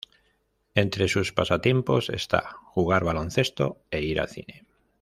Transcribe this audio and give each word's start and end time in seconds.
Entre 0.73 1.07
sus 1.07 1.31
pasatiempos 1.31 2.09
está 2.09 2.55
jugar 2.63 3.03
baloncesto 3.03 3.77
e 3.91 4.01
ir 4.01 4.19
al 4.19 4.29
cine. 4.29 4.65